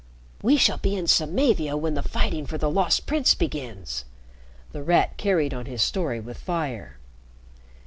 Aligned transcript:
"We 0.41 0.57
shall 0.57 0.79
be 0.79 0.95
in 0.95 1.05
Samavia 1.05 1.77
when 1.77 1.93
the 1.93 2.01
fighting 2.01 2.47
for 2.47 2.57
the 2.57 2.71
Lost 2.71 3.05
Prince 3.05 3.35
begins." 3.35 4.03
The 4.71 4.81
Rat 4.81 5.15
carried 5.17 5.53
on 5.53 5.67
his 5.67 5.83
story 5.83 6.19
with 6.19 6.39
fire. 6.39 6.97